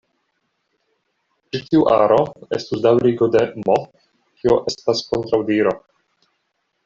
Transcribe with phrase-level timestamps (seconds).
[1.55, 2.17] Ĉi tiu aro
[2.57, 3.75] estus daŭrigo de "M",
[4.41, 5.75] kio estas kontraŭdiro.